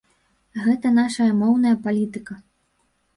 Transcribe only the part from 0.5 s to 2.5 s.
Гэта нашая моўная палітыка.